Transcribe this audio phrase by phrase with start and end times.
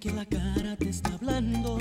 [0.00, 1.78] Que la cara te está hablando.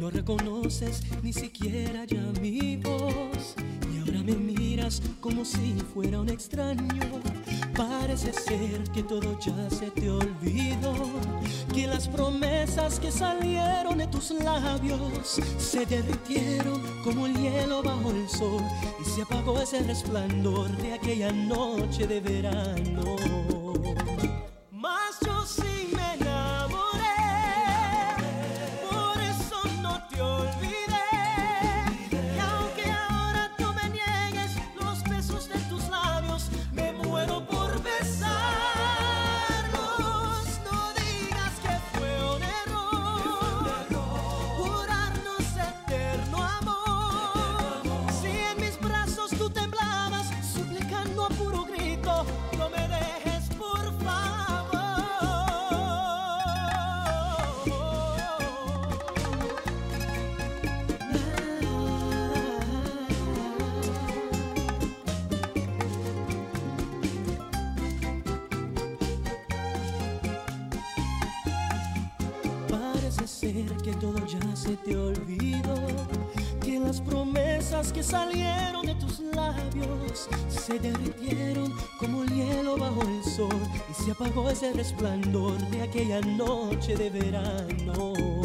[0.00, 3.54] No reconoces ni siquiera ya mi voz.
[3.92, 7.22] Y ahora me miras como si fuera un extraño.
[7.76, 10.94] Parece ser que todo ya se te olvidó.
[11.72, 18.28] Que las promesas que salieron de tus labios se derritieron como el hielo bajo el
[18.28, 18.64] sol.
[19.00, 23.23] Y se apagó ese resplandor de aquella noche de verano.
[78.04, 83.60] Salieron de tus labios se derritieron como el hielo bajo el sol.
[83.90, 88.43] Y se apagó ese resplandor de aquella noche de verano.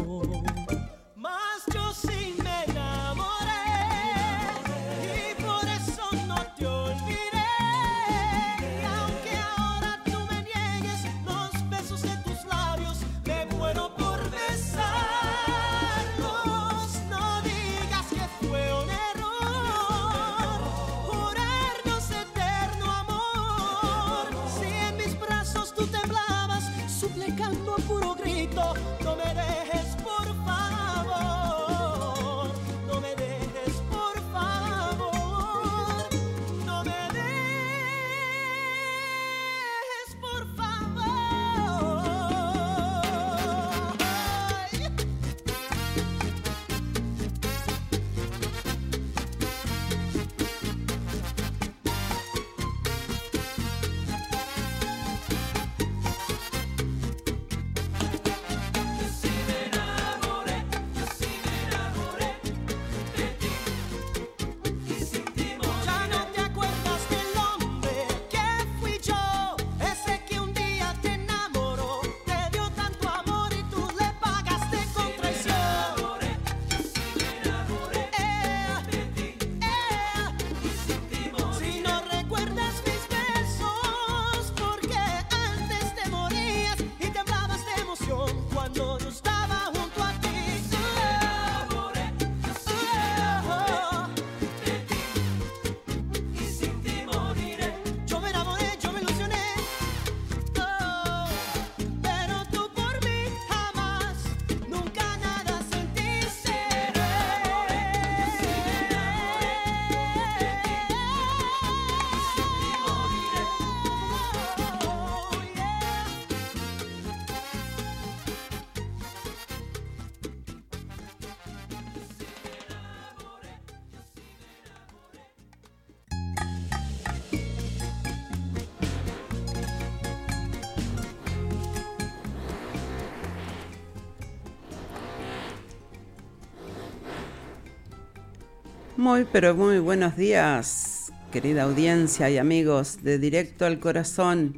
[138.99, 144.57] Muy, pero muy buenos días, querida audiencia y amigos de Directo al Corazón.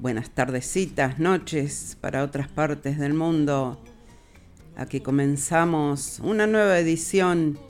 [0.00, 3.80] Buenas tardecitas, noches para otras partes del mundo.
[4.76, 7.60] Aquí comenzamos una nueva edición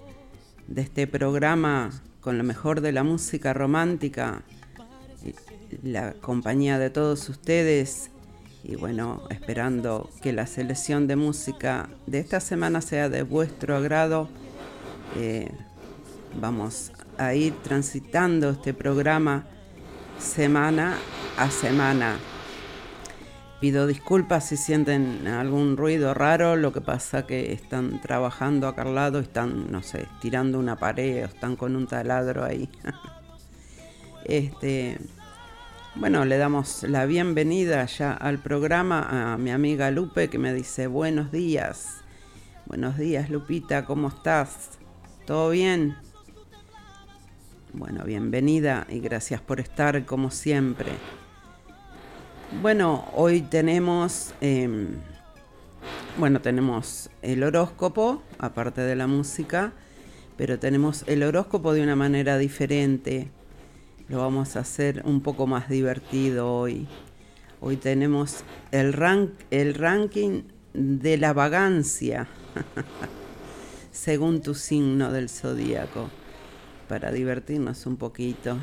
[0.69, 1.91] de este programa
[2.23, 4.45] con lo mejor de la música romántica,
[5.83, 8.11] la compañía de todos ustedes
[8.65, 14.31] y bueno, esperando que la selección de música de esta semana sea de vuestro agrado
[15.17, 15.51] eh,
[16.41, 19.45] vamos a ir transitando este programa
[20.19, 20.97] semana
[21.37, 22.19] a semana.
[23.61, 28.95] Pido disculpas si sienten algún ruido raro, lo que pasa que están trabajando acá al
[28.95, 32.69] lado, están, no sé, tirando una pared o están con un taladro ahí.
[34.25, 34.99] este,
[35.97, 40.87] bueno, le damos la bienvenida ya al programa a mi amiga Lupe que me dice
[40.87, 41.97] buenos días.
[42.67, 44.78] Buenos días Lupita, ¿cómo estás?
[45.29, 45.95] ¿Todo bien?
[47.75, 50.91] Bueno, bienvenida y gracias por estar como siempre.
[52.63, 54.87] Bueno, hoy tenemos, em,
[56.17, 59.75] bueno, tenemos el horóscopo, aparte de la música,
[60.39, 63.31] pero tenemos el horóscopo de una manera diferente.
[64.09, 66.89] Lo vamos a hacer un poco más divertido hoy.
[67.61, 72.29] Hoy tenemos el, rank, el ranking de la vagancia.
[73.99, 76.09] según tu signo del zodíaco,
[76.89, 78.57] para divertirnos un poquito,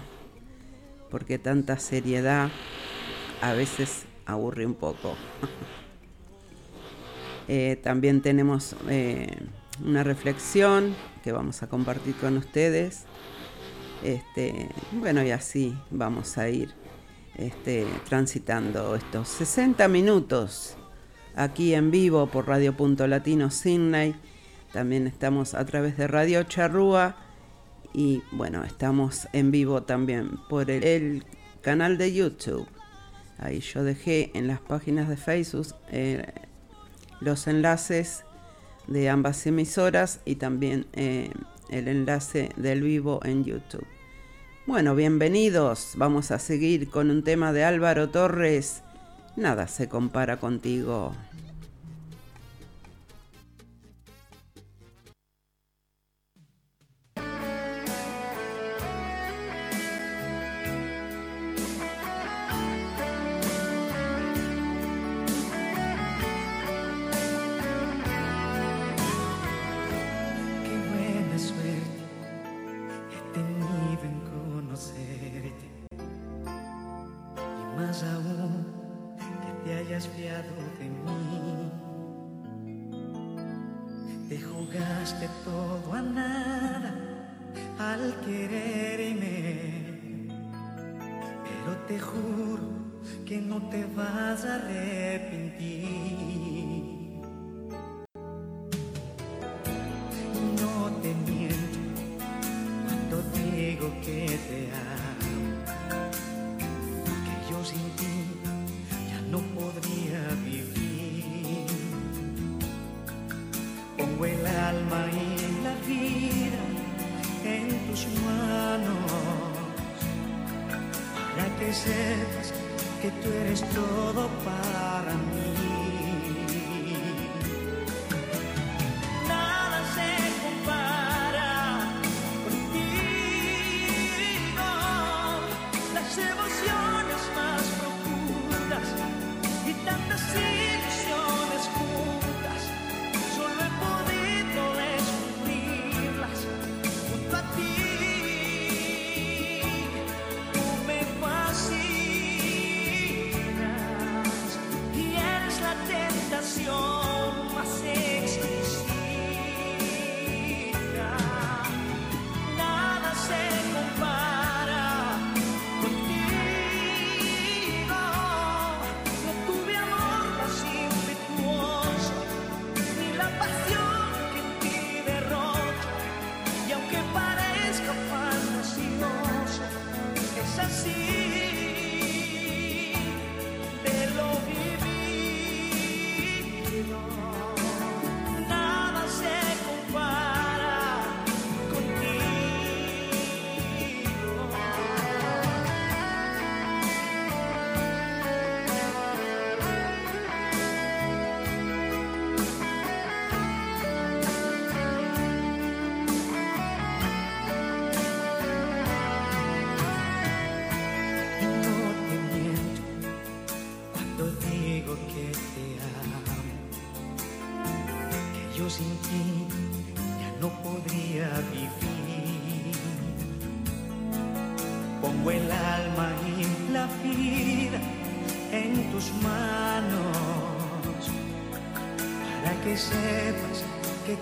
[1.12, 2.50] porque tanta seriedad
[3.42, 5.16] a veces aburre un poco.
[7.48, 9.38] Eh, también tenemos eh,
[9.86, 13.04] una reflexión que vamos a compartir con ustedes.
[14.04, 16.74] Este, bueno, y así vamos a ir
[17.36, 20.76] este, transitando estos 60 minutos
[21.36, 22.74] aquí en vivo por Radio
[23.08, 24.16] Latino Sydney
[24.76, 27.16] también estamos a través de Radio Charrúa
[27.94, 31.24] y bueno, estamos en vivo también por el,
[31.62, 32.68] canal de YouTube.
[33.38, 36.26] Ahí yo dejé en las páginas de Facebook eh,
[37.22, 38.26] los enlaces
[38.88, 41.32] de ambas emisoras y también eh,
[41.70, 43.88] el enlace del vivo en YouTube.
[44.68, 45.94] Bueno, bienvenidos.
[45.96, 48.84] Vamos a seguir con un tema de Álvaro Torres.
[49.38, 51.14] Nada se compara contigo.
[85.06, 86.96] dejaste todo a nada
[87.78, 90.32] al quererme.
[91.46, 92.64] Pero te juro
[93.24, 96.55] que no te vas a arrepentir.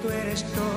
[0.03, 0.72] Tú eres todo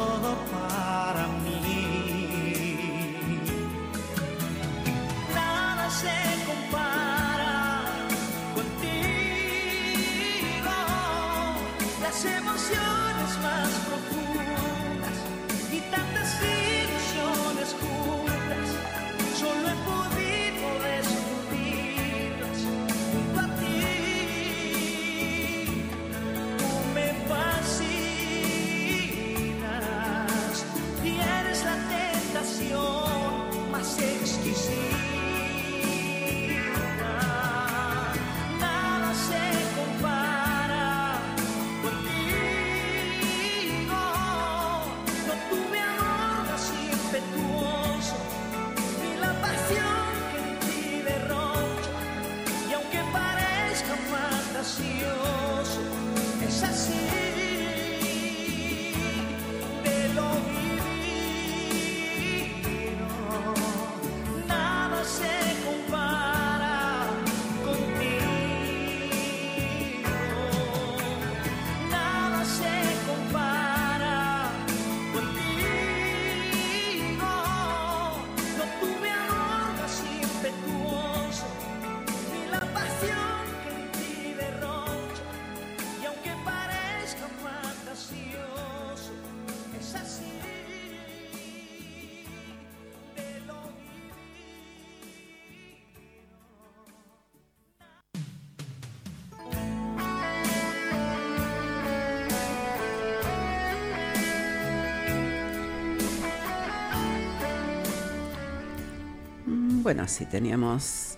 [109.87, 111.16] Bueno, así teníamos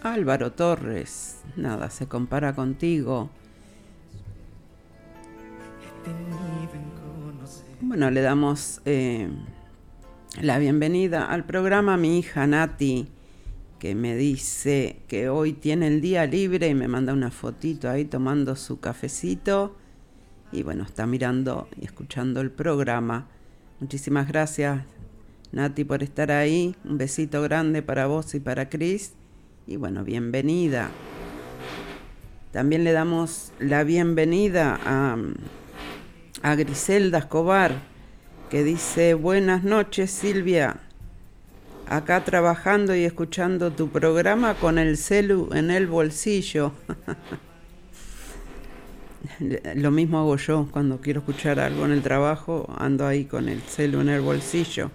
[0.00, 1.40] Álvaro Torres.
[1.56, 3.28] Nada se compara contigo.
[7.80, 9.28] Bueno, le damos eh,
[10.40, 13.08] la bienvenida al programa a mi hija Nati,
[13.80, 18.04] que me dice que hoy tiene el día libre y me manda una fotito ahí
[18.04, 19.74] tomando su cafecito.
[20.52, 23.26] Y bueno, está mirando y escuchando el programa.
[23.80, 24.84] Muchísimas gracias,
[25.54, 26.74] Nati, por estar ahí.
[26.84, 29.12] Un besito grande para vos y para Cris.
[29.68, 30.90] Y bueno, bienvenida.
[32.50, 35.16] También le damos la bienvenida a,
[36.42, 37.72] a Griselda Escobar,
[38.50, 40.80] que dice, buenas noches Silvia,
[41.86, 46.72] acá trabajando y escuchando tu programa con el celu en el bolsillo.
[49.76, 53.62] Lo mismo hago yo cuando quiero escuchar algo en el trabajo, ando ahí con el
[53.62, 54.90] celu en el bolsillo.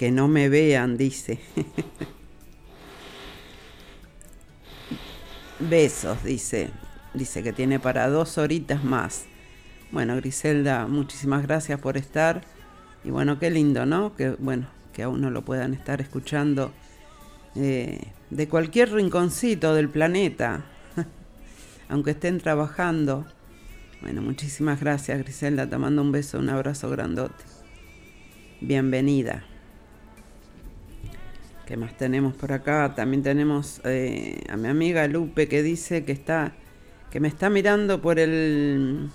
[0.00, 1.40] Que no me vean, dice.
[5.58, 6.70] Besos, dice.
[7.12, 9.26] Dice que tiene para dos horitas más.
[9.90, 12.40] Bueno, Griselda, muchísimas gracias por estar.
[13.04, 14.16] Y bueno, qué lindo, ¿no?
[14.16, 16.72] Que bueno, que a uno lo puedan estar escuchando
[17.54, 20.64] eh, de cualquier rinconcito del planeta,
[21.90, 23.26] aunque estén trabajando.
[24.00, 25.68] Bueno, muchísimas gracias, Griselda.
[25.68, 27.44] Te mando un beso, un abrazo grandote.
[28.62, 29.44] Bienvenida.
[31.70, 32.96] ¿Qué más tenemos por acá?
[32.96, 36.52] También tenemos eh, a mi amiga Lupe que dice que está,
[37.12, 39.08] que me está mirando por el,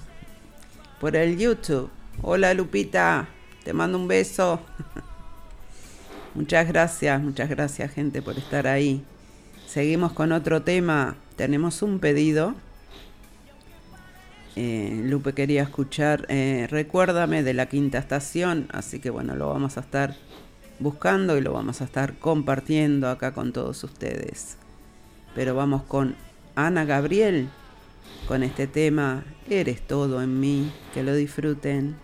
[1.01, 1.89] por el YouTube.
[2.21, 3.27] Hola Lupita,
[3.65, 4.61] te mando un beso.
[6.33, 9.03] muchas gracias, muchas gracias gente por estar ahí.
[9.67, 11.17] Seguimos con otro tema.
[11.35, 12.55] Tenemos un pedido.
[14.55, 19.75] Eh, Lupe quería escuchar eh, Recuérdame de la quinta estación, así que bueno, lo vamos
[19.75, 20.15] a estar
[20.79, 24.57] buscando y lo vamos a estar compartiendo acá con todos ustedes.
[25.33, 26.15] Pero vamos con
[26.55, 27.49] Ana Gabriel,
[28.27, 31.95] con este tema Eres todo en mí, que lo disfruten.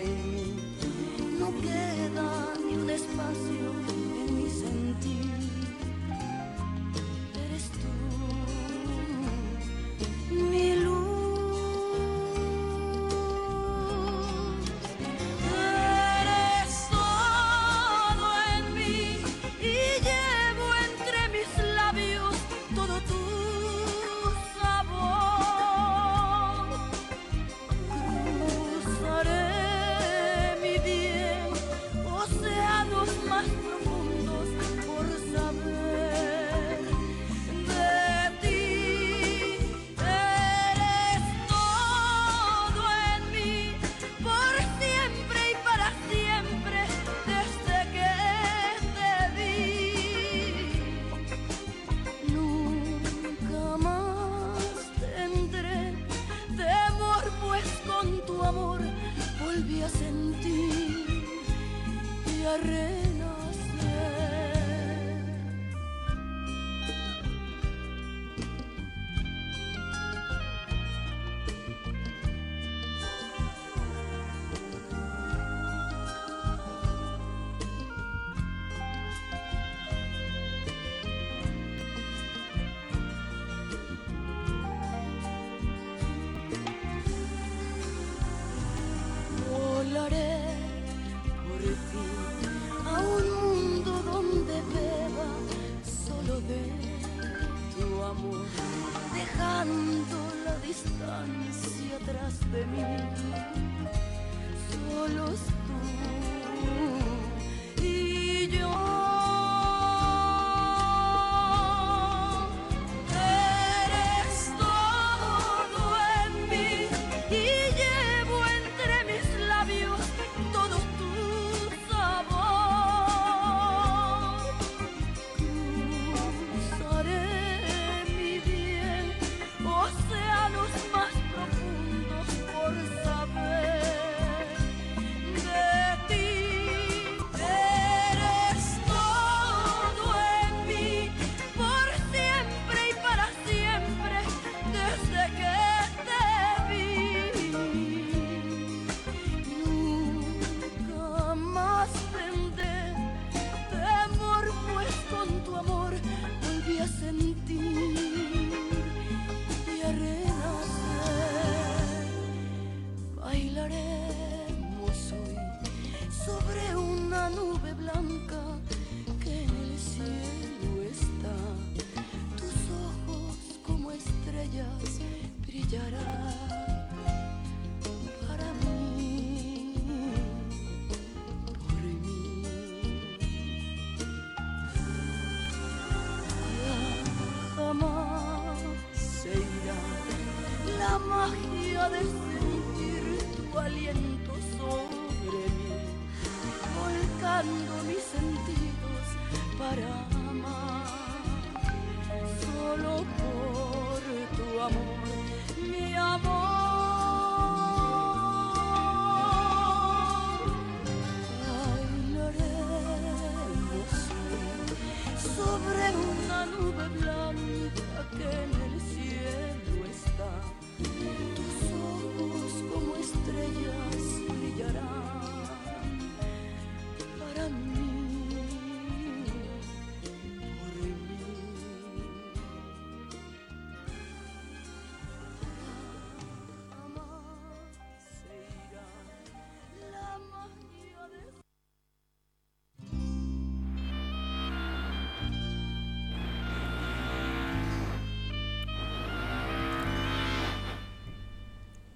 [0.00, 0.56] En mí.
[1.38, 5.27] No queda ni un espacio en mi sentir.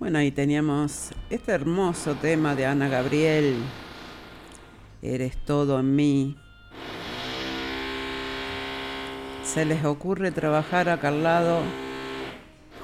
[0.03, 3.55] Bueno, ahí teníamos este hermoso tema de Ana Gabriel.
[5.01, 6.37] Eres todo en mí.
[9.45, 11.61] Se les ocurre trabajar acá al lado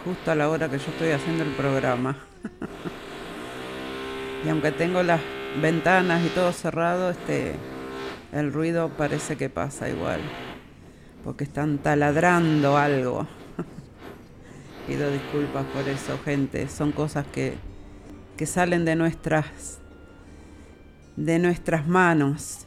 [0.05, 2.17] justo a la hora que yo estoy haciendo el programa.
[4.47, 5.21] y aunque tengo las
[5.61, 7.57] ventanas y todo cerrado, este
[8.31, 10.21] el ruido parece que pasa igual.
[11.25, 13.27] Porque están taladrando algo.
[14.89, 16.67] Pido disculpas por eso, gente.
[16.67, 17.53] Son cosas que,
[18.39, 19.81] que salen de nuestras,
[21.15, 22.61] de nuestras manos.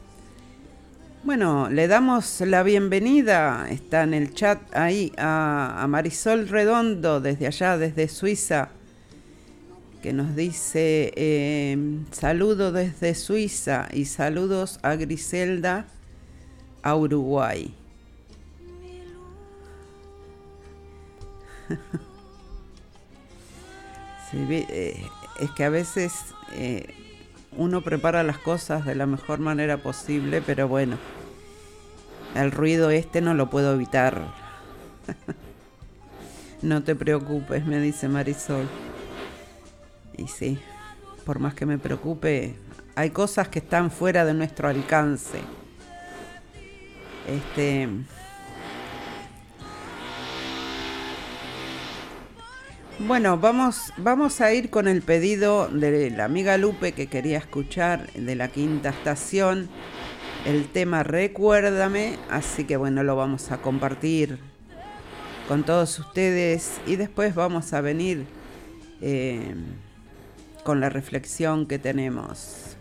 [1.24, 7.76] Bueno, le damos la bienvenida, está en el chat ahí, a, Marisol Redondo, desde allá,
[7.76, 8.68] desde Suiza.
[10.00, 11.76] que nos dice eh,
[12.12, 15.86] saludo desde Suiza y saludos a Griselda
[16.84, 17.74] a Uruguay.
[24.32, 25.06] Eh,
[25.40, 26.12] es que a veces
[26.52, 26.94] eh,
[27.56, 30.96] uno prepara las cosas de la mejor manera posible, pero bueno,
[32.34, 34.22] el ruido este no lo puedo evitar.
[36.62, 38.68] no te preocupes, me dice Marisol.
[40.16, 40.58] Y sí,
[41.24, 42.54] por más que me preocupe,
[42.94, 45.40] hay cosas que están fuera de nuestro alcance.
[47.28, 47.88] Este.
[52.98, 58.12] Bueno, vamos, vamos a ir con el pedido de la amiga Lupe que quería escuchar
[58.12, 59.68] de la quinta estación
[60.44, 64.38] el tema Recuérdame, así que bueno, lo vamos a compartir
[65.48, 68.26] con todos ustedes y después vamos a venir
[69.00, 69.54] eh,
[70.62, 72.71] con la reflexión que tenemos.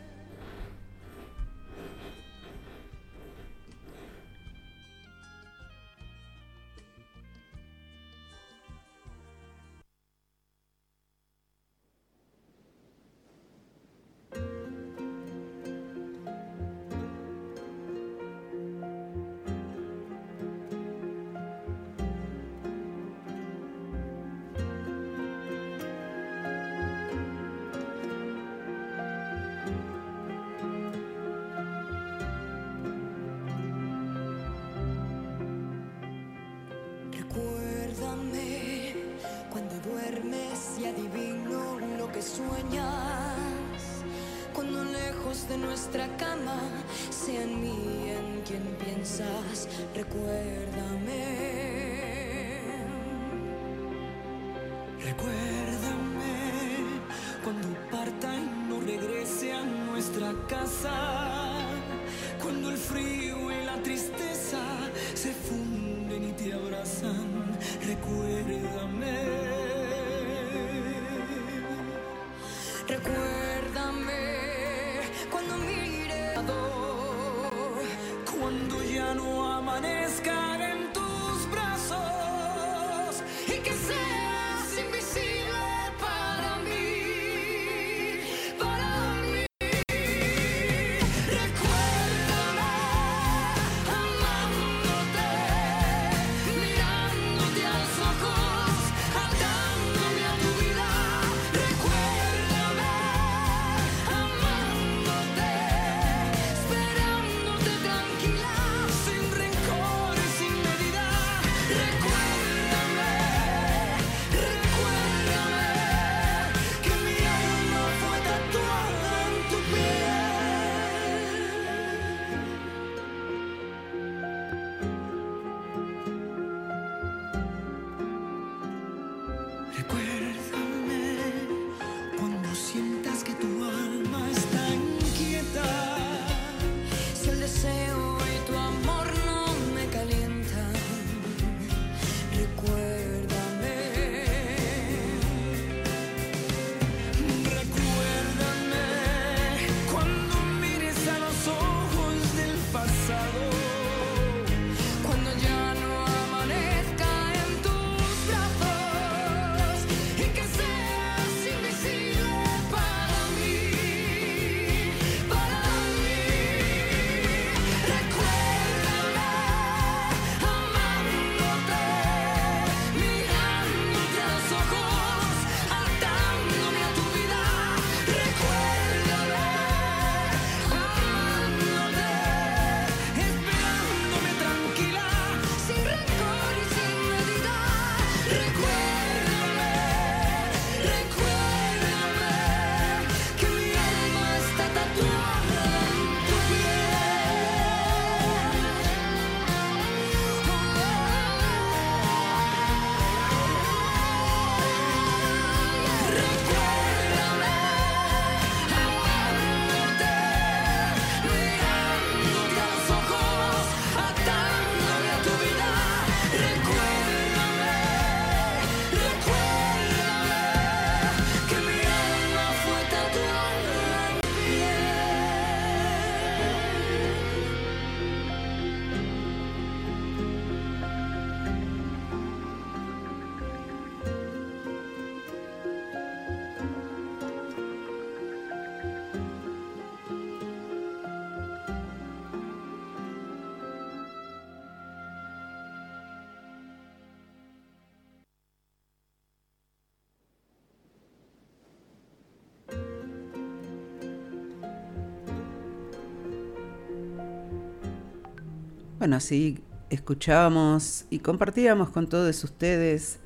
[259.02, 259.58] Bueno, así
[259.90, 263.18] escuchábamos y compartíamos con todos ustedes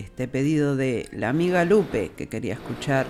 [0.00, 3.06] este pedido de la amiga Lupe que quería escuchar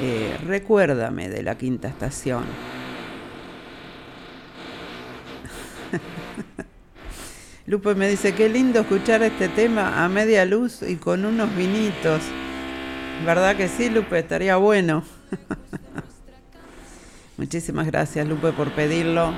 [0.00, 2.42] eh, Recuérdame de la quinta estación.
[7.66, 12.22] Lupe me dice, qué lindo escuchar este tema a media luz y con unos vinitos.
[13.24, 14.18] ¿Verdad que sí, Lupe?
[14.18, 15.04] Estaría bueno.
[17.36, 19.32] muchísimas gracias, Lupe, por pedirlo.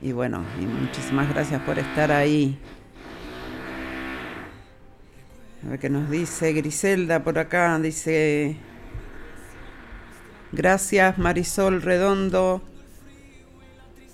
[0.00, 2.58] Y bueno, y muchísimas gracias por estar ahí.
[5.64, 7.78] A ver qué nos dice Griselda por acá.
[7.78, 8.56] Dice,
[10.52, 12.62] gracias Marisol Redondo.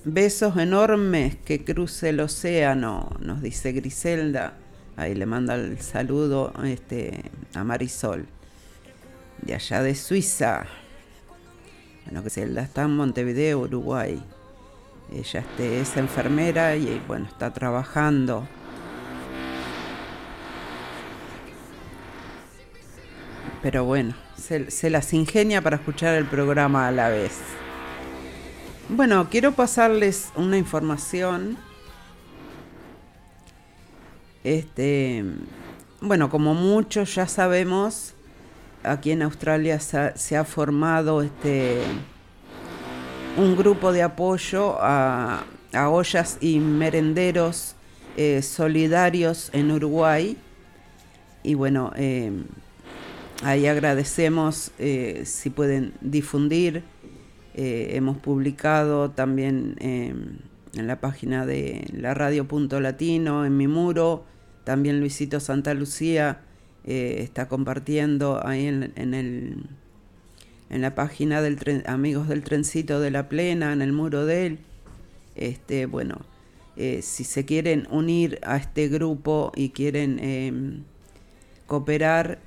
[0.05, 4.55] Besos enormes que cruce el océano, nos dice Griselda.
[4.97, 8.27] Ahí le manda el saludo este, a Marisol,
[9.43, 10.67] de allá de Suiza.
[12.05, 14.21] Bueno, Griselda está en Montevideo, Uruguay.
[15.15, 18.47] Ella es enfermera y bueno, está trabajando.
[23.63, 27.39] Pero bueno, se las ingenia para escuchar el programa a la vez.
[28.89, 31.57] Bueno, quiero pasarles una información.
[34.45, 35.25] Este,
[36.01, 38.13] bueno, como muchos ya sabemos,
[38.83, 41.81] aquí en Australia se ha, formado este
[43.37, 47.77] un grupo de apoyo a, ollas y merenderos
[48.17, 50.37] eh, solidarios en Uruguay.
[51.43, 52.31] Y bueno, eh,
[53.43, 56.85] ahí agradecemos eh, si pueden difundir
[57.55, 64.25] hemos publicado también en la página de la radio Punto Latino, en mi muro,
[64.65, 66.41] también Luisito Santa Lucía
[66.83, 69.67] está compartiendo ahí en, el,
[70.73, 74.59] en la página del Amigos del Trencito de la Plena, en el muro de él.
[75.37, 76.23] Este, bueno,
[76.77, 80.83] eh, si se quieren unir a este grupo y quieren em,
[81.67, 82.41] cooperar,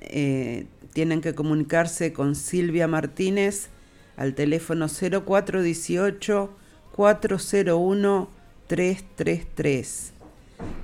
[0.92, 3.68] tienen que comunicarse con Silvia Martínez
[4.16, 6.50] al teléfono 0418
[6.92, 8.28] 401
[8.66, 10.12] 333.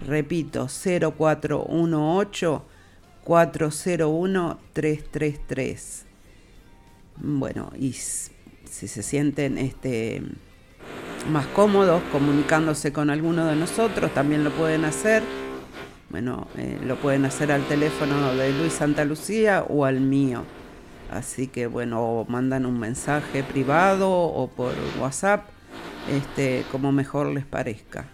[0.07, 2.65] Repito, 0418
[3.25, 6.12] 401 333.
[7.17, 10.23] Bueno, y si se sienten este,
[11.31, 15.23] más cómodos comunicándose con alguno de nosotros, también lo pueden hacer.
[16.11, 20.45] Bueno, eh, lo pueden hacer al teléfono de Luis Santa Lucía o al mío.
[21.11, 25.45] Así que bueno, mandan un mensaje privado o por WhatsApp,
[26.11, 28.07] este, como mejor les parezca.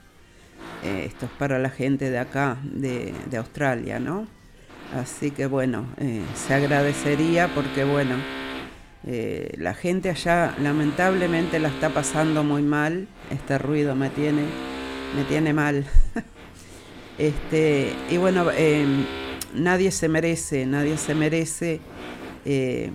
[0.83, 4.27] Eh, esto es para la gente de acá, de, Australia, ¿no?
[4.97, 8.17] Así que bueno, eh, se agradecería porque bueno,
[9.07, 13.09] eh, la gente allá lamentablemente la está pasando muy mal.
[13.31, 14.43] Este ruido me tiene,
[15.17, 15.87] me tiene mal.
[17.19, 18.47] este, y bueno,
[19.55, 21.81] nadie se merece, nadie se merece
[22.45, 22.91] eh,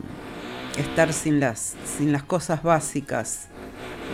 [0.78, 3.48] estar sin las, sin las cosas básicas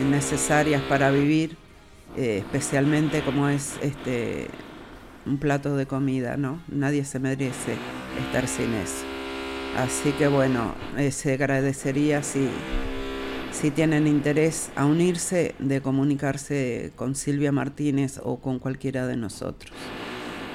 [0.09, 1.57] necesarias para vivir,
[2.17, 4.47] eh, especialmente como es este
[5.25, 6.61] un plato de comida, ¿no?
[6.69, 7.75] Nadie se merece
[8.25, 9.18] estar sin eso.
[9.77, 12.49] Así que bueno, eh, se agradecería si,
[13.51, 19.73] si tienen interés a unirse de comunicarse con Silvia Martínez o con cualquiera de nosotros.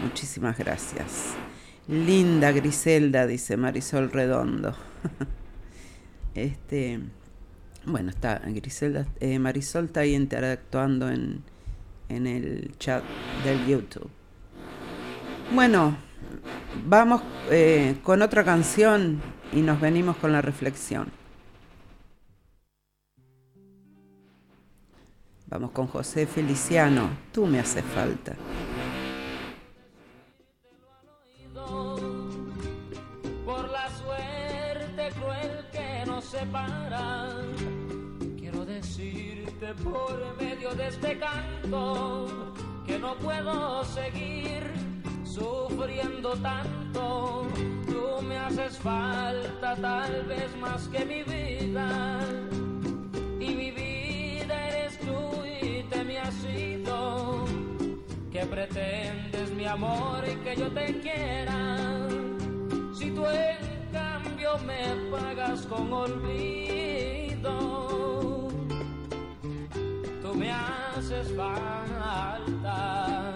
[0.03, 1.35] Muchísimas gracias.
[1.89, 4.75] Linda Griselda, dice Marisol Redondo.
[6.35, 7.01] este,
[7.87, 11.43] bueno, está Griselda, eh, Marisol está ahí interactuando en,
[12.09, 13.05] en el chat
[13.45, 14.11] del YouTube.
[15.55, 15.97] Bueno,
[16.87, 19.21] vamos eh, con otra canción
[19.53, 21.09] y nos venimos con la reflexión.
[25.47, 28.35] Vamos con José Feliciano, tú me haces falta.
[38.37, 42.55] Quiero decirte por medio de este canto
[42.87, 44.94] que no puedo seguir
[45.35, 47.47] sufriendo tanto.
[47.87, 52.21] Tú me haces falta tal vez más que mi vida.
[53.41, 57.45] Y mi vida eres tú y te me has ido.
[58.33, 61.59] Que pretendes mi amor y que yo te quiera.
[62.97, 63.59] Si tú eres
[63.93, 67.55] cambio me pagas con olvido.
[70.23, 73.34] Tú me haces falta,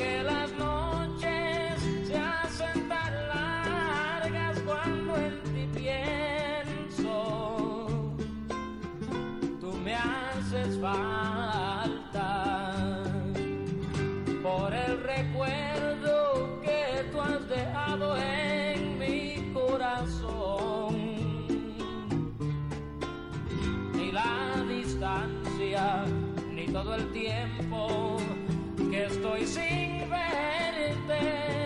[0.00, 1.74] que las noches
[2.06, 7.16] se hacen tan largas cuando en ti pienso.
[9.60, 12.24] Tú me haces falta
[14.42, 20.94] por el recuerdo que tú has dejado en mi corazón.
[23.92, 26.04] Ni la distancia,
[26.54, 28.18] ni todo el tiempo
[28.90, 31.59] que estoy sin verte.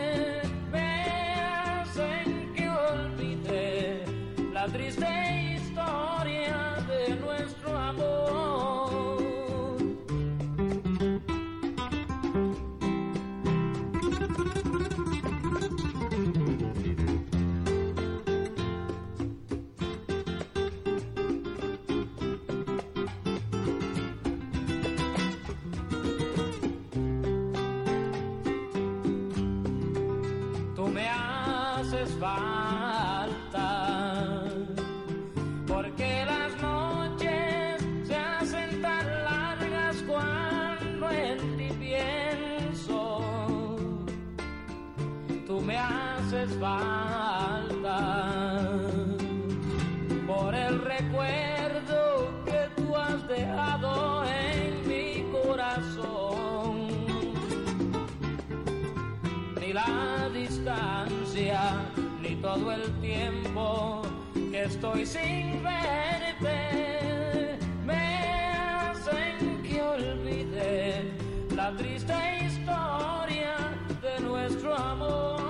[64.84, 71.10] Estoy sin verte, me hacen que olvide
[71.56, 72.12] la triste
[72.44, 73.56] historia
[74.02, 75.40] de nuestro amor.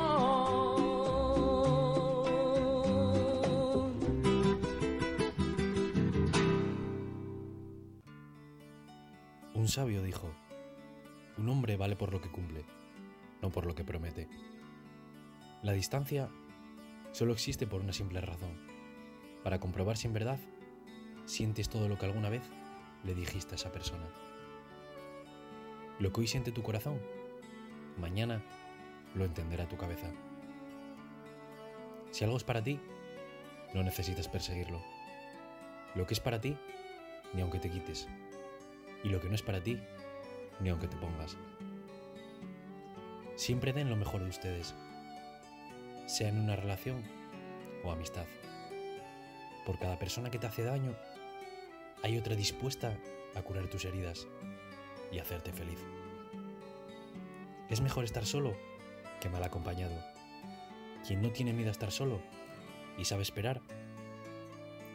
[9.55, 10.31] Un sabio dijo,
[11.39, 12.65] un hombre vale por lo que cumple,
[13.43, 14.29] no por lo que promete.
[15.63, 16.29] La distancia
[17.11, 18.74] solo existe por una simple razón,
[19.45, 20.39] para comprobar si en verdad
[21.27, 22.43] sientes todo lo que alguna vez
[23.05, 24.09] le dijiste a esa persona.
[26.01, 26.99] Lo que hoy siente tu corazón,
[27.99, 28.43] mañana
[29.15, 30.11] lo entenderá tu cabeza.
[32.11, 32.81] Si algo es para ti,
[33.75, 34.83] no necesitas perseguirlo.
[35.95, 36.57] Lo que es para ti,
[37.35, 38.09] ni aunque te quites.
[39.05, 39.79] Y lo que no es para ti,
[40.61, 41.37] ni aunque te pongas.
[43.37, 44.75] Siempre den lo mejor de ustedes,
[46.07, 47.03] sea en una relación
[47.83, 48.27] o amistad.
[49.65, 50.95] Por cada persona que te hace daño,
[52.03, 52.97] hay otra dispuesta
[53.35, 54.27] a curar tus heridas
[55.11, 55.79] y hacerte feliz.
[57.71, 58.55] Es mejor estar solo
[59.21, 59.97] que mal acompañado.
[61.07, 62.21] Quien no tiene miedo a estar solo
[62.99, 63.63] y sabe esperar,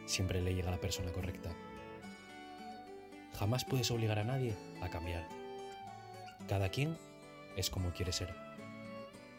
[0.06, 1.50] siempre le llega la persona correcta.
[3.38, 5.26] Jamás puedes obligar a nadie a cambiar.
[6.48, 6.96] Cada quien
[7.56, 8.34] es como quiere ser.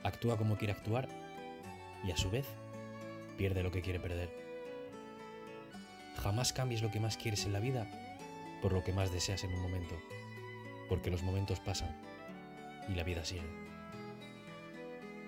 [0.04, 1.08] Actúa como quiere actuar
[2.04, 2.48] y a su vez
[3.38, 4.51] pierde lo que quiere perder.
[6.22, 7.88] Jamás cambies lo que más quieres en la vida
[8.62, 10.00] por lo que más deseas en un momento,
[10.88, 11.96] porque los momentos pasan
[12.88, 13.42] y la vida sigue.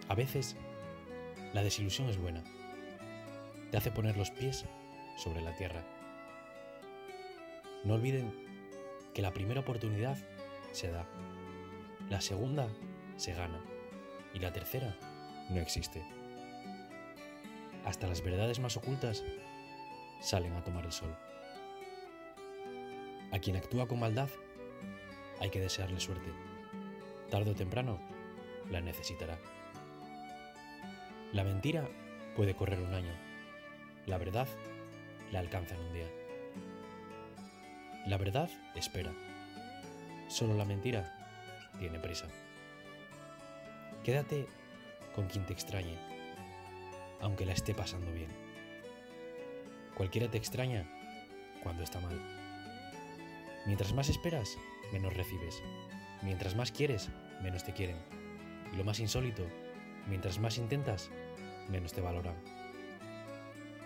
[0.07, 0.55] A veces,
[1.53, 2.43] la desilusión es buena.
[3.71, 4.65] Te hace poner los pies
[5.17, 5.83] sobre la tierra.
[7.83, 8.31] No olviden
[9.13, 10.17] que la primera oportunidad
[10.71, 11.07] se da,
[12.09, 12.67] la segunda
[13.17, 13.59] se gana
[14.33, 14.95] y la tercera
[15.49, 16.03] no existe.
[17.83, 19.23] Hasta las verdades más ocultas
[20.23, 21.15] salen a tomar el sol.
[23.31, 24.29] A quien actúa con maldad
[25.39, 26.31] hay que desearle suerte.
[27.29, 27.99] Tarde o temprano
[28.69, 29.37] la necesitará.
[31.33, 31.87] La mentira
[32.35, 33.13] puede correr un año.
[34.05, 34.47] La verdad
[35.31, 36.07] la alcanza en un día.
[38.05, 39.11] La verdad espera.
[40.29, 41.19] Solo la mentira
[41.79, 42.27] tiene prisa.
[44.03, 44.47] Quédate
[45.15, 45.97] con quien te extrañe,
[47.21, 48.42] aunque la esté pasando bien.
[49.95, 50.89] Cualquiera te extraña
[51.61, 52.19] cuando está mal.
[53.65, 54.57] Mientras más esperas,
[54.91, 55.61] menos recibes.
[56.21, 57.09] Mientras más quieres,
[57.41, 57.97] menos te quieren.
[58.73, 59.45] Y lo más insólito,
[60.07, 61.11] mientras más intentas,
[61.69, 62.35] menos te valoran.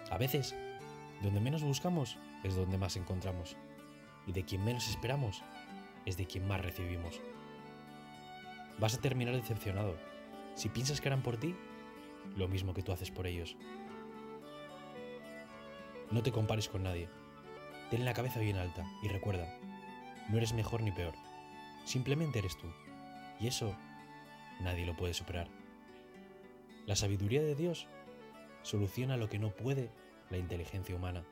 [0.09, 0.55] A veces,
[1.21, 3.57] donde menos buscamos es donde más encontramos.
[4.25, 5.43] Y de quien menos esperamos
[6.05, 7.19] es de quien más recibimos.
[8.79, 9.97] Vas a terminar decepcionado
[10.55, 11.55] si piensas que harán por ti
[12.35, 13.57] lo mismo que tú haces por ellos.
[16.11, 17.09] No te compares con nadie.
[17.89, 19.47] Ten la cabeza bien alta y recuerda,
[20.29, 21.13] no eres mejor ni peor.
[21.85, 22.67] Simplemente eres tú.
[23.39, 23.75] Y eso
[24.61, 25.47] nadie lo puede superar.
[26.85, 27.87] La sabiduría de Dios
[28.61, 29.89] soluciona lo que no puede
[30.29, 31.23] la inteligencia humana.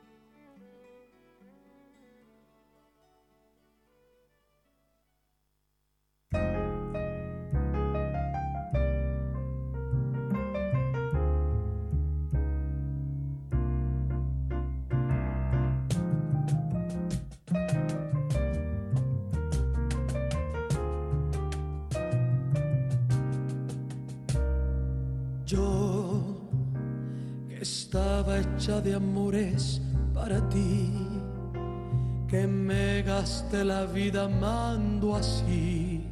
[33.64, 36.06] La vida amando así.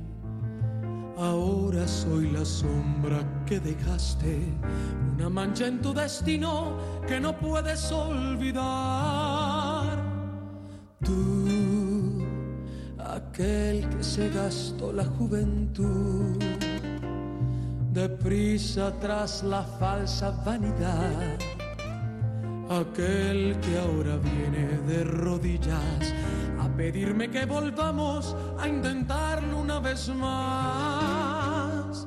[1.16, 4.40] Ahora soy la sombra que dejaste,
[5.14, 8.64] una mancha en tu destino que no puedes olvidar.
[11.04, 12.24] Tú,
[12.98, 16.36] aquel que se gastó la juventud,
[17.92, 21.38] deprisa tras la falsa vanidad
[22.70, 26.14] aquel que ahora viene de rodillas
[26.76, 32.06] pedirme que volvamos a intentarlo una vez más.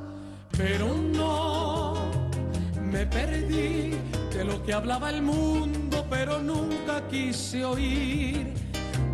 [0.57, 1.95] Pero no,
[2.81, 3.95] me perdí
[4.33, 8.53] de lo que hablaba el mundo, pero nunca quise oír.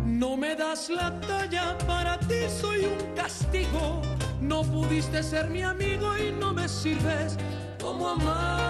[0.04, 4.02] No me das la talla, para ti soy un castigo.
[4.40, 7.36] No pudiste ser mi amigo y no me sirves
[7.80, 8.63] como amante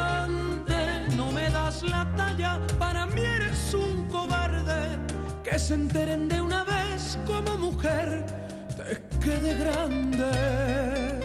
[5.55, 8.27] Que se enteren de una vez como mujer,
[8.77, 11.24] te quede grande.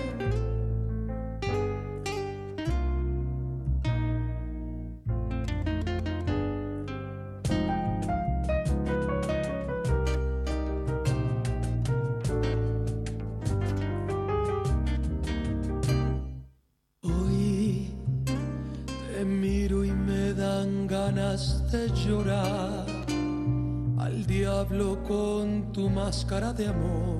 [25.90, 27.20] Máscara de amor.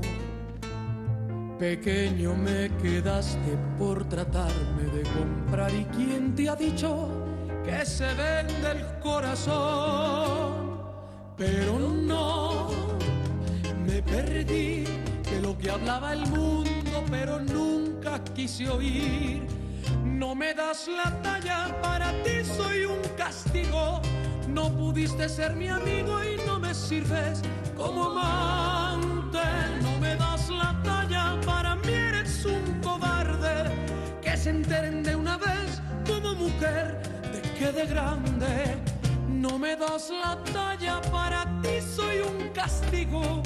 [1.58, 7.10] Pequeño me quedaste por tratarme de comprar y quién te ha dicho
[7.66, 10.80] que se vende el corazón.
[11.36, 12.70] Pero no,
[13.86, 14.86] me perdí
[15.30, 19.46] de lo que hablaba el mundo, pero nunca quise oír.
[20.06, 24.02] No me das la talla, para ti soy un castigo
[24.54, 27.42] no pudiste ser mi amigo y no me sirves
[27.80, 29.40] como amante.
[29.82, 33.72] No me das la talla, para mí eres un cobarde.
[34.22, 37.02] Que se enteren de una vez como mujer
[37.32, 38.78] te quede grande.
[39.28, 43.42] No me das la talla, para ti soy un castigo.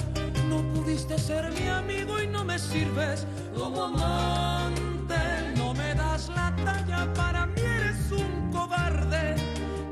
[0.50, 5.22] No pudiste ser mi amigo y no me sirves como amante.
[5.56, 9.36] No me das la talla, para mí eres un cobarde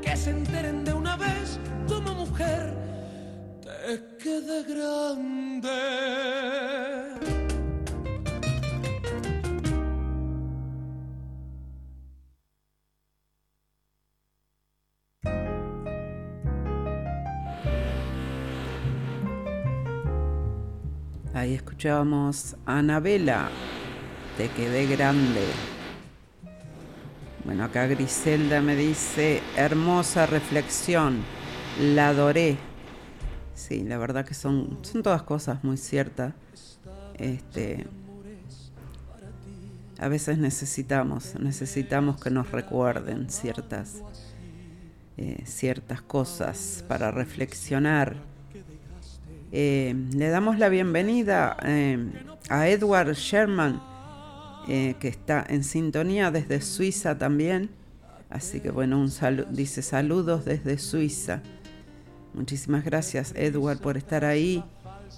[0.02, 2.81] que se enteren de una vez como mujer
[3.82, 5.68] te quede grande.
[21.34, 23.48] Ahí escuchábamos a Anabela,
[24.36, 25.42] te quedé grande.
[27.44, 31.24] Bueno, acá Griselda me dice, hermosa reflexión,
[31.80, 32.71] la adoré.
[33.54, 36.34] Sí, la verdad que son, son todas cosas muy ciertas.
[37.14, 37.86] Este,
[39.98, 44.02] a veces necesitamos, necesitamos que nos recuerden ciertas,
[45.16, 48.16] eh, ciertas cosas para reflexionar.
[49.52, 52.10] Eh, le damos la bienvenida eh,
[52.48, 53.92] a Edward Sherman
[54.68, 57.70] eh, que está en sintonía desde Suiza también.
[58.30, 61.42] Así que bueno, un saludo, dice saludos desde Suiza.
[62.34, 64.64] Muchísimas gracias Edward por estar ahí.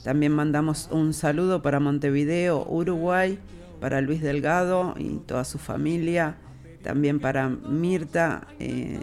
[0.02, 3.38] También mandamos un saludo para Montevideo, Uruguay,
[3.80, 6.36] para Luis Delgado y toda su familia.
[6.82, 9.00] También para Mirta, eh,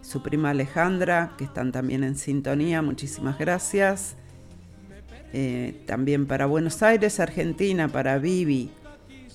[0.00, 2.80] su prima Alejandra, que están también en sintonía.
[2.80, 4.16] Muchísimas gracias.
[5.34, 8.70] Eh, también para Buenos Aires, Argentina, para Vivi,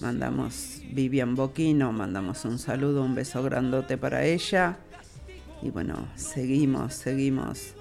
[0.03, 4.77] Mandamos Vivian Boquino, mandamos un saludo, un beso grandote para ella.
[5.64, 7.74] Y bueno, seguimos, seguimos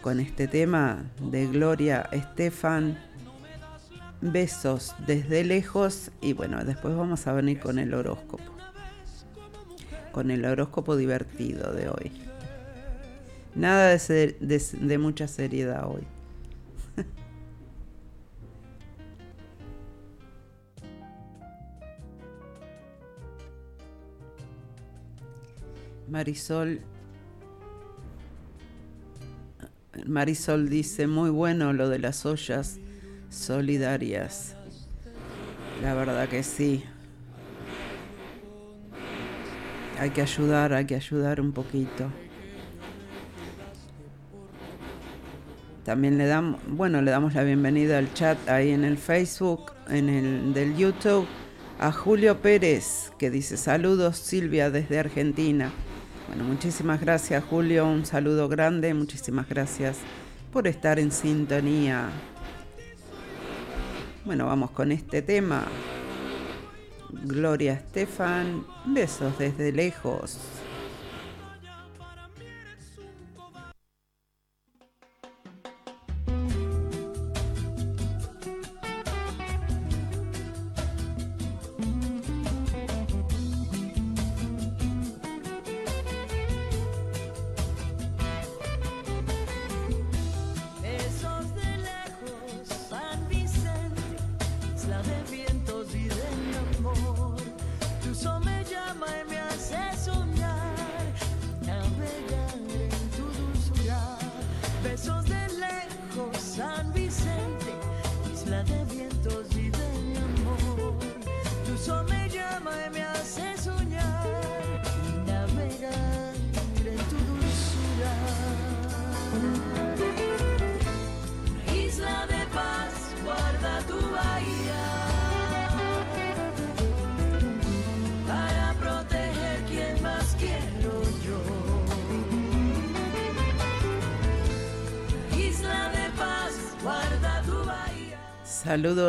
[0.00, 2.96] con este tema de Gloria Estefan.
[4.20, 8.44] Besos desde lejos y bueno, después vamos a venir con el horóscopo.
[10.12, 12.12] Con el horóscopo divertido de hoy.
[13.56, 16.06] Nada de, de mucha seriedad hoy.
[26.08, 26.80] Marisol.
[30.06, 32.78] Marisol dice, muy bueno lo de las ollas
[33.30, 34.54] solidarias.
[35.82, 36.84] La verdad que sí.
[39.98, 42.10] Hay que ayudar, hay que ayudar un poquito.
[45.84, 50.08] También le damos, bueno, le damos la bienvenida al chat ahí en el Facebook, en
[50.08, 51.26] el del YouTube,
[51.78, 55.70] a Julio Pérez, que dice saludos Silvia desde Argentina.
[56.28, 59.98] Bueno, muchísimas gracias Julio, un saludo grande, muchísimas gracias
[60.52, 62.08] por estar en sintonía.
[64.24, 65.64] Bueno, vamos con este tema.
[67.10, 70.38] Gloria Estefan, besos desde lejos.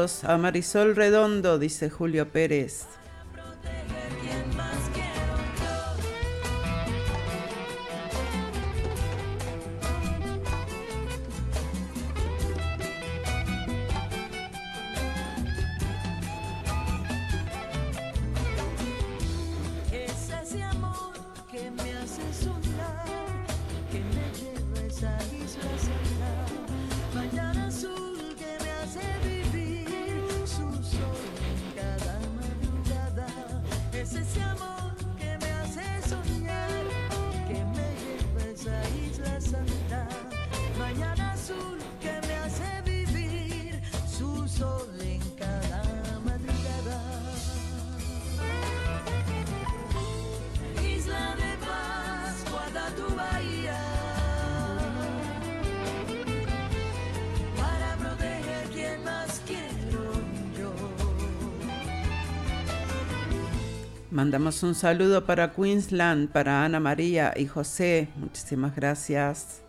[0.07, 2.96] Saludos a Marisol Redondo, dice Julio Pérez.
[64.17, 68.09] Mandamos un saludo para Queensland, para Ana María y José.
[68.15, 69.61] Muchísimas gracias.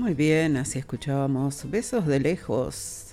[0.00, 3.08] Muy bien, así escuchábamos Besos de lejos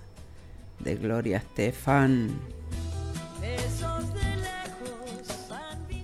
[0.79, 2.29] de Gloria Estefan.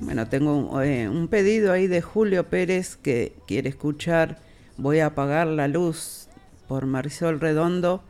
[0.02, 4.40] Bueno, tengo eh, un, pedido ahí de Julio Pérez que quiere escuchar
[4.76, 6.28] Voy a apagar la luz
[6.68, 8.04] por Marisol Redondo,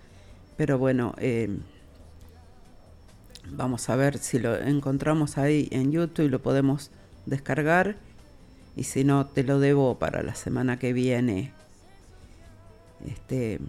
[0.58, 1.56] pero bueno, eh,
[3.52, 6.90] vamos a ver si lo encontramos ahí en YouTube y lo podemos
[7.28, 7.98] descargar
[8.76, 11.54] y si no, te lo debo para la semana que viene.
[13.06, 13.60] Este,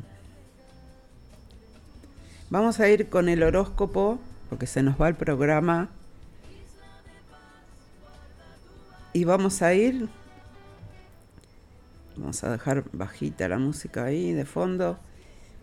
[2.50, 4.18] vamos a ir con el horóscopo,
[4.48, 5.88] porque se nos va el programa.
[9.12, 10.08] Y vamos a ir,
[12.16, 14.98] vamos a dejar bajita la música ahí de fondo.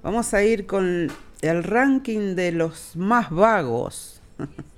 [0.04, 1.10] Vamos a ir con
[1.42, 4.22] el ranking de los más vagos.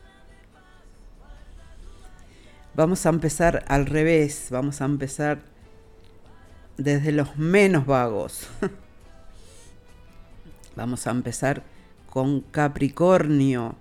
[2.76, 5.53] vamos a empezar al revés, vamos a empezar
[6.78, 8.48] desde los menos vagos.
[10.76, 11.64] vamos a empezar
[12.10, 13.76] con Capricornio,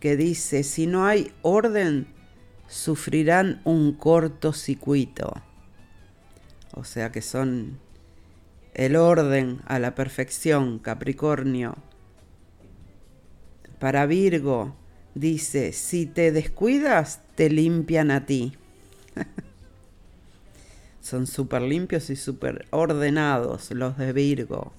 [0.00, 2.06] que dice, si no hay orden,
[2.68, 5.32] sufrirán un cortocircuito.
[6.74, 7.78] O sea que son
[8.74, 11.76] el orden a la perfección, Capricornio.
[13.78, 14.74] Para Virgo
[15.14, 18.52] dice, si te descuidas, te limpian a ti.
[21.08, 24.72] son súper limpios y súper ordenados los de Virgo.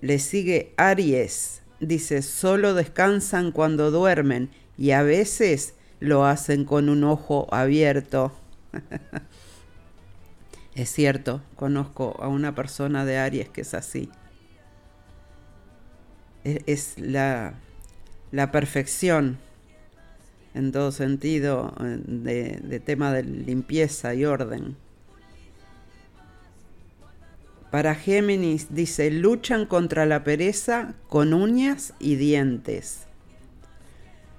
[0.00, 7.04] Le sigue Aries, dice, solo descansan cuando duermen y a veces lo hacen con un
[7.04, 8.32] ojo abierto.
[10.74, 14.10] es cierto, conozco a una persona de Aries que es así.
[16.42, 17.54] Es, la,
[18.32, 19.38] la, perfección
[20.54, 24.76] en todo sentido de, tema de limpieza y orden.
[27.70, 33.06] Para Géminis dice, luchan contra la pereza con uñas y dientes.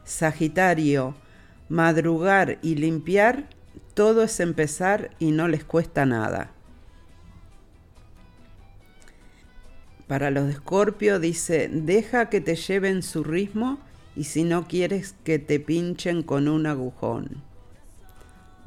[0.04, 1.16] Sagitario,
[1.70, 3.48] madrugar y limpiar,
[3.94, 6.52] todo es empezar y no les cuesta nada.
[10.08, 13.80] Para los de Escorpio dice, deja que te lleven su ritmo
[14.16, 17.42] y si no quieres que te pinchen con un agujón.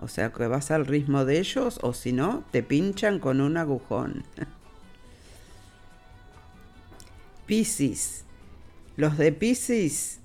[0.00, 3.56] O sea que vas al ritmo de ellos o si no, te pinchan con un
[3.56, 4.24] agujón.
[7.46, 8.24] Piscis.
[8.96, 10.20] Los de Piscis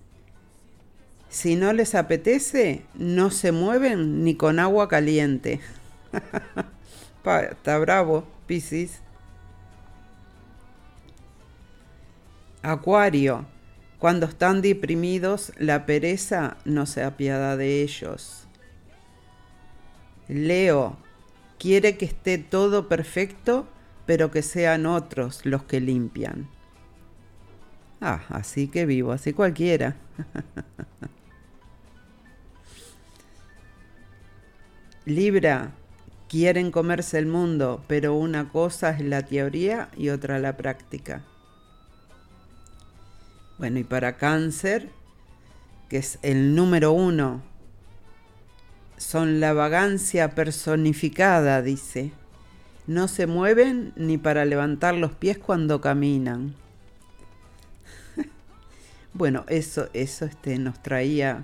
[1.30, 5.59] si no les apetece, no se mueven ni con agua caliente.
[7.51, 8.99] Está bravo, Piscis.
[12.63, 13.45] Acuario.
[14.00, 18.47] Cuando están deprimidos, la pereza no se apiada de ellos.
[20.30, 20.97] Leo.
[21.58, 23.68] Quiere que esté todo perfecto,
[24.06, 26.47] pero que sean otros los que limpian.
[28.00, 29.97] Ah, así que vivo, así cualquiera.
[35.06, 35.74] Libra,
[36.30, 41.26] quieren comerse el mundo, pero una cosa es la teoría y otra la práctica.
[43.60, 44.89] Bueno, y para cáncer,
[45.89, 47.41] que es el número uno,
[48.95, 52.12] son la vagancia personificada, dice.
[52.88, 56.55] No se mueven ni para levantar los pies cuando caminan.
[59.14, 61.43] bueno, eso, eso este, nos traía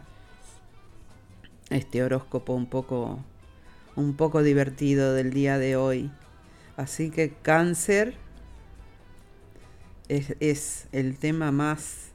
[1.70, 3.20] este horóscopo un poco
[3.98, 6.12] un poco divertido del día de hoy.
[6.78, 8.16] Así que cáncer
[10.10, 12.12] es, el tema más,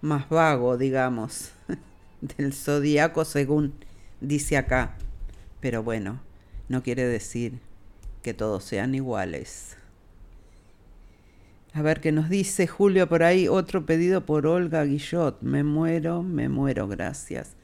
[0.00, 1.52] más vago, digamos,
[2.20, 3.74] del zodiaco según
[4.20, 4.96] dice acá.
[5.60, 6.20] Pero bueno,
[6.68, 7.60] no quiere decir
[8.22, 9.76] que todos sean iguales.
[11.72, 13.48] A ver qué nos dice Julio por ahí.
[13.48, 15.42] Otro pedido por Olga Guillot.
[15.42, 17.56] Me muero, me muero, gracias.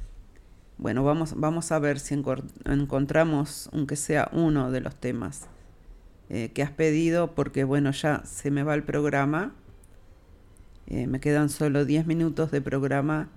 [0.78, 2.14] Bueno, vamos, vamos a ver si
[2.64, 5.46] encontramos, aunque sea uno de los temas
[6.30, 9.52] eh, que has pedido, porque bueno, ya se me va el programa.
[10.86, 13.28] Eh, me quedan solo 10 minutos de programa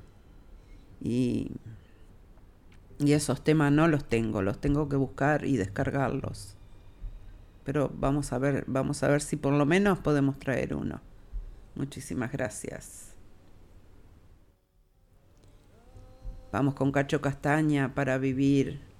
[1.02, 1.52] y,
[3.00, 6.56] y esos temas no los tengo, los tengo que buscar y descargarlos.
[7.64, 11.02] Pero vamos a ver, vamos a ver si por lo menos podemos traer uno.
[11.76, 13.16] Muchísimas gracias.
[16.52, 18.93] Vamos con Cacho Castaña para vivir.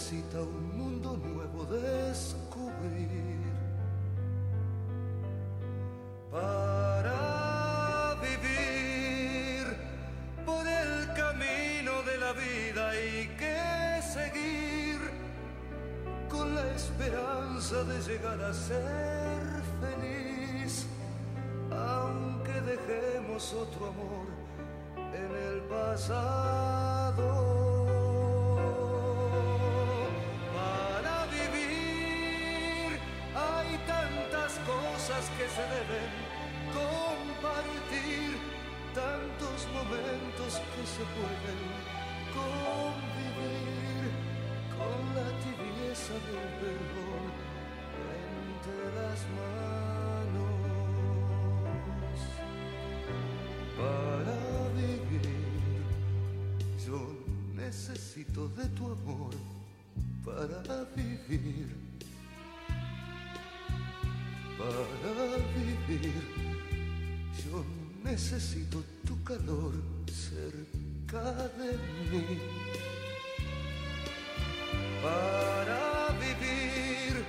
[0.00, 3.38] Necesita un mundo nuevo descubrir.
[6.30, 9.76] Para vivir
[10.46, 14.98] por el camino de la vida y que seguir
[16.30, 20.86] con la esperanza de llegar a ser feliz,
[21.70, 24.26] aunque dejemos otro amor
[25.12, 26.39] en el pasado.
[35.56, 36.10] Pueden
[36.72, 38.30] compartir
[38.94, 41.60] tantos momentos que se pueden
[42.38, 44.02] convivir
[44.78, 47.24] con la tibieza del perdón
[48.20, 50.60] entre las manos
[53.76, 54.38] para
[54.74, 55.82] vivir.
[56.86, 57.00] Yo
[57.54, 59.34] necesito de tu amor
[60.24, 61.79] para vivir.
[66.02, 67.64] Yo
[68.02, 69.74] necesito tu calor
[70.06, 71.72] cerca de
[72.10, 72.38] mí.
[75.02, 77.24] Para vivir,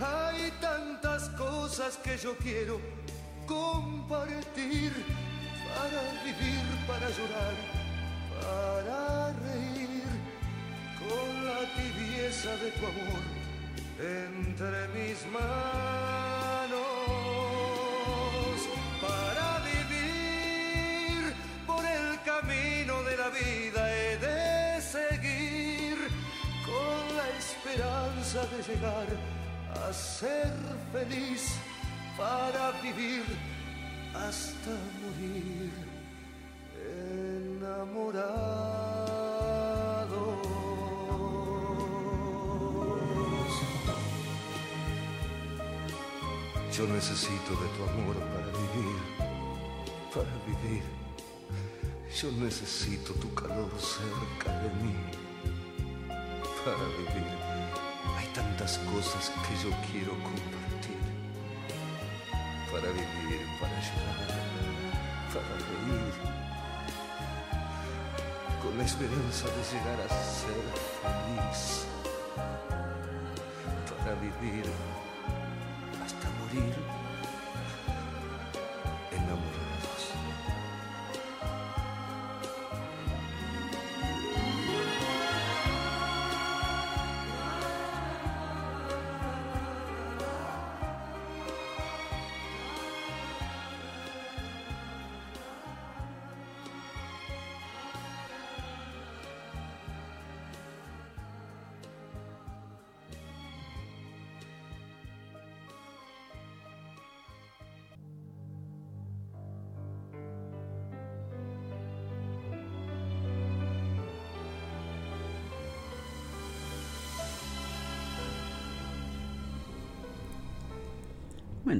[0.00, 2.80] hay tantas cosas que yo quiero
[3.46, 4.92] compartir.
[5.76, 7.54] Para vivir, para llorar,
[8.40, 10.08] para reír
[10.98, 13.36] con la tibieza de tu amor
[13.98, 16.35] entre mis manos
[28.34, 29.06] de llegar
[29.86, 30.52] a ser
[30.90, 31.54] feliz
[32.16, 33.24] para vivir
[34.12, 34.70] hasta
[35.00, 35.70] morir
[37.54, 38.66] enamorados.
[46.76, 48.98] Yo necesito de tu amor para vivir,
[50.12, 50.82] para vivir.
[52.20, 54.96] Yo necesito tu calor cerca de mí,
[56.64, 57.55] para vivir.
[58.36, 61.00] Tantas cosas que yo quiero compartir,
[62.70, 64.28] para vivir, para llorar,
[65.32, 66.14] para reír,
[68.62, 70.62] con la esperanza de llegar a ser
[71.00, 71.86] feliz,
[73.88, 74.66] para vivir
[76.04, 76.74] hasta morir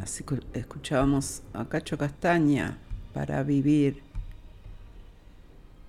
[0.07, 2.79] así que escuchábamos a Cacho Castaña
[3.13, 4.03] para vivir.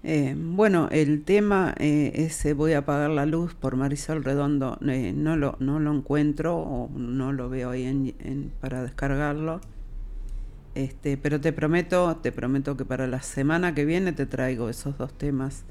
[0.04, 5.14] Eh, bueno, el tema eh, ese Voy a apagar la luz por Marisol Redondo eh,
[5.16, 8.16] no, lo, no lo encuentro o no lo veo ahí
[8.60, 9.62] para descargarlo.
[10.74, 14.98] Este, pero te prometo, te prometo que para la semana que viene te traigo esos
[14.98, 15.64] dos temas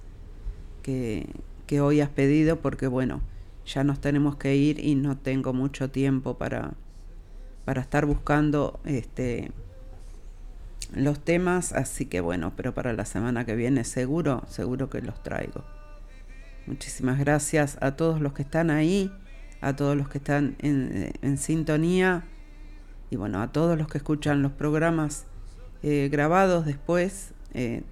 [0.84, 1.26] que,
[1.66, 3.22] que hoy has pedido porque bueno,
[3.66, 6.74] ya nos tenemos que ir y no tengo mucho tiempo para,
[7.66, 9.52] para estar buscando este
[10.94, 15.22] los temas, así que bueno, pero para la semana que viene seguro, seguro que los
[15.22, 15.64] traigo.
[16.66, 19.12] Muchísimas gracias a todos los que están ahí,
[19.60, 22.24] a todos los que están en, en sintonía
[23.10, 25.26] y bueno, a todos los que escuchan los programas
[25.82, 27.34] eh, grabados después.
[27.52, 27.82] eh,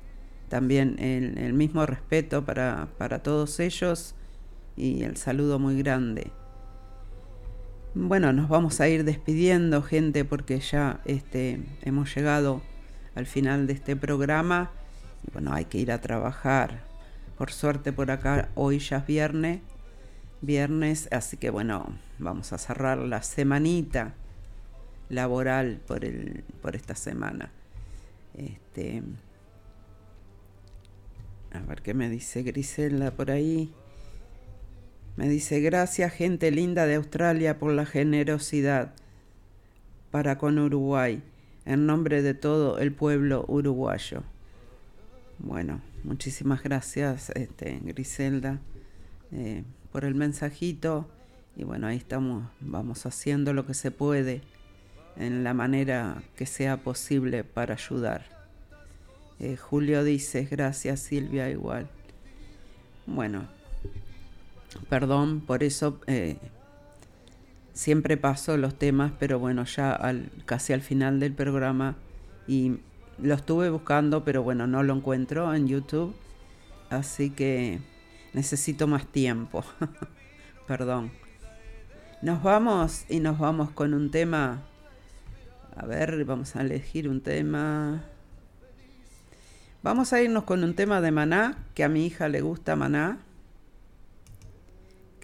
[0.48, 4.14] también el, el mismo respeto para, para todos ellos
[4.76, 6.30] y el saludo muy grande.
[7.96, 12.60] Bueno, nos vamos a ir despidiendo, gente, porque ya este, hemos llegado
[13.14, 14.72] al final de este programa.
[15.24, 16.82] Y bueno, hay que ir a trabajar.
[17.38, 19.60] Por suerte por acá hoy ya es viernes.
[20.40, 21.86] Viernes, así que bueno,
[22.18, 24.14] vamos a cerrar la semanita
[25.08, 27.52] laboral por el, por esta semana.
[28.34, 29.04] Este,
[31.52, 33.72] a ver qué me dice Griselda por ahí.
[35.16, 38.94] Me dice, gracias gente linda de Australia por la generosidad
[40.10, 41.22] para con Uruguay,
[41.66, 44.22] en nombre de todo el pueblo uruguayo.
[45.38, 48.58] Bueno, muchísimas gracias, este, Griselda,
[49.30, 49.62] eh,
[49.92, 51.08] por el mensajito.
[51.56, 54.42] Y bueno, ahí estamos, vamos haciendo lo que se puede
[55.16, 58.26] en la manera que sea posible para ayudar.
[59.38, 61.88] Eh, Julio dice, gracias Silvia, igual.
[63.06, 63.46] Bueno,
[64.88, 66.36] perdón, por eso eh,
[67.72, 71.96] siempre paso los temas, pero bueno, ya al, casi al final del programa
[72.46, 72.78] y
[73.18, 76.14] lo estuve buscando, pero bueno, no lo encuentro en YouTube,
[76.90, 77.80] así que
[78.32, 79.64] necesito más tiempo.
[80.66, 81.10] perdón.
[82.22, 84.62] Nos vamos y nos vamos con un tema
[85.76, 88.04] A ver, vamos a elegir un tema.
[89.82, 93.18] Vamos a irnos con un tema de Maná, que a mi hija le gusta Maná,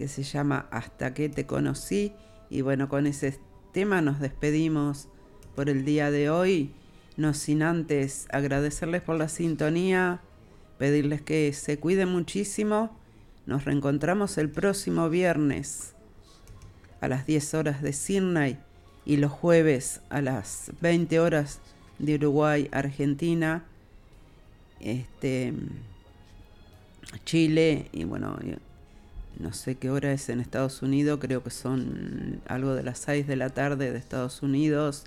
[0.01, 2.14] que se llama Hasta que te conocí.
[2.48, 3.38] Y bueno, con ese
[3.70, 5.09] tema nos despedimos
[5.55, 6.72] por el día de hoy,
[7.18, 10.22] no sin antes agradecerles por la sintonía,
[10.78, 12.96] pedirles que se cuiden muchísimo.
[13.44, 15.92] Nos reencontramos el próximo viernes
[17.03, 18.59] a las 10 horas de Sydney
[19.05, 21.61] y los jueves a las 20 horas
[21.98, 23.64] de Uruguay, Argentina,
[24.80, 25.53] este,
[27.26, 28.38] Chile y bueno,
[29.39, 33.26] no sé qué hora es en Estados Unidos, creo que son algo de las 6
[33.26, 35.05] de la tarde de Estados Unidos.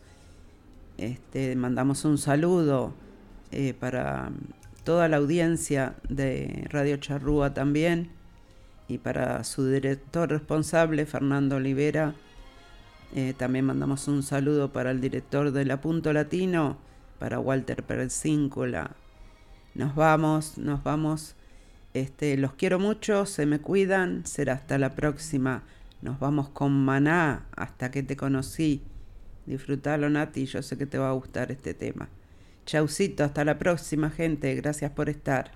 [0.98, 2.94] Este, mandamos un saludo
[3.52, 4.32] eh, para
[4.84, 8.10] toda la audiencia de Radio Charrúa también
[8.88, 12.16] y para su director responsable, Fernando Olivera.
[13.16, 16.78] Eh, también mandamos un saludo para el director de La Punto Latino,
[17.20, 18.92] para Walter Persíncula.
[19.76, 21.36] Nos vamos, nos vamos.
[21.94, 24.26] Este, los quiero mucho, se me cuidan.
[24.26, 25.64] Será hasta la próxima.
[26.02, 28.82] Nos vamos con Maná, hasta que te conocí.
[29.46, 32.10] Disfrutalo, Nati, yo sé que te va a gustar este tema.
[32.66, 34.56] Chaucito, hasta la próxima, gente.
[34.56, 35.52] Gracias por estar.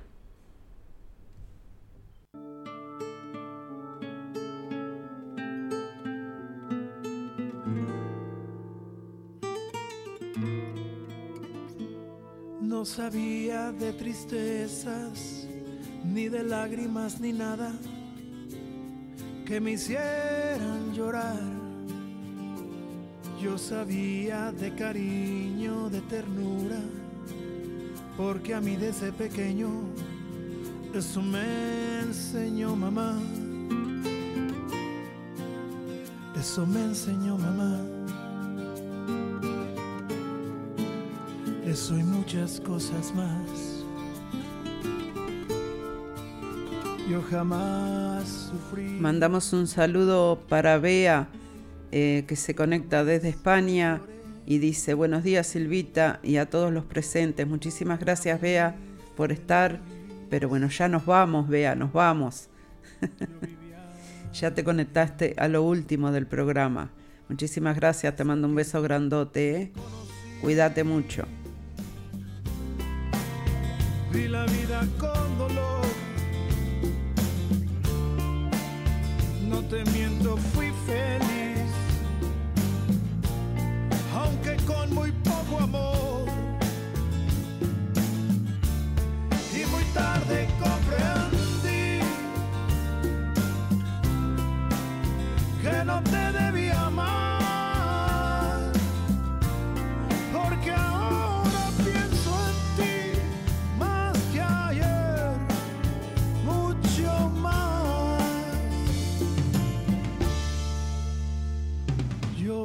[12.62, 15.47] No sabía de tristezas,
[16.14, 17.74] ni de lágrimas, ni nada
[19.46, 21.40] que me hicieran llorar.
[23.42, 26.80] Yo sabía de cariño, de ternura,
[28.18, 29.70] porque a mí desde pequeño
[30.94, 33.18] eso me enseñó mamá.
[36.38, 37.80] Eso me enseñó mamá.
[41.66, 43.67] Eso y muchas cosas más.
[47.10, 48.84] Yo jamás sufrí.
[49.00, 51.30] Mandamos un saludo para Bea,
[51.92, 54.02] eh, que se conecta desde España
[54.46, 57.48] y dice, buenos días Silvita y a todos los presentes.
[57.48, 58.76] Muchísimas gracias Bea
[59.16, 59.80] por estar.
[60.30, 62.50] Pero bueno, ya nos vamos, Bea, nos vamos.
[64.34, 66.90] ya te conectaste a lo último del programa.
[67.30, 69.62] Muchísimas gracias, te mando un beso grandote.
[69.62, 69.72] ¿eh?
[70.42, 71.24] Cuídate mucho.
[74.12, 75.77] Vi la vida con dolor.
[79.70, 81.72] Te miento, fui feliz.
[84.16, 86.26] Aunque con muy poco amor.
[89.54, 92.00] Y muy tarde comprendí
[95.62, 97.27] que no te debía amar.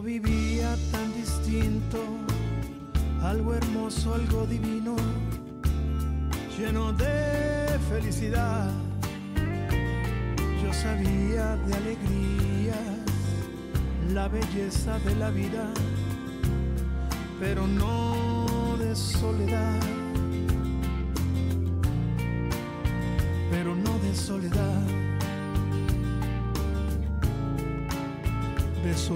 [0.00, 1.98] Vivía tan distinto,
[3.22, 4.96] algo hermoso, algo divino,
[6.58, 8.70] lleno de felicidad.
[10.62, 12.74] Yo sabía de alegría,
[14.12, 15.72] la belleza de la vida
[17.42, 19.80] pero no de soledad,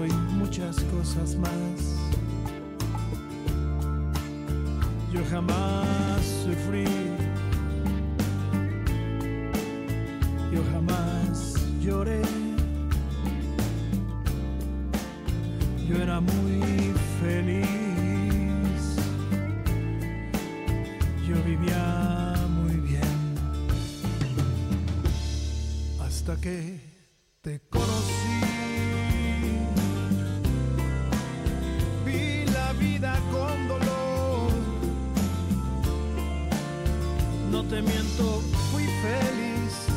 [0.05, 1.95] y muchas cosas más.
[5.11, 6.85] Yo jamás sufrí,
[37.69, 38.41] te miento,
[38.71, 39.96] fui feliz.